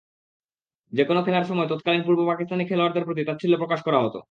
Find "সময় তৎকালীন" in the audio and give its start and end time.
1.45-2.01